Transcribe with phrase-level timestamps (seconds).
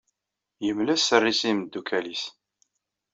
[0.65, 2.23] Yemla sser-is i imdukal-is.